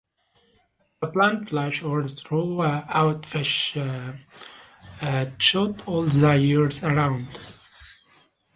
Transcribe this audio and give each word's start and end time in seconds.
The 0.99 1.09
plants 1.09 1.49
flush, 1.51 1.83
or 1.83 2.07
throw 2.07 2.59
out 2.63 3.23
fresh 3.23 3.45
shoots, 5.37 5.55
all 5.85 6.01
the 6.01 6.35
year 6.41 6.69
round. 6.81 7.27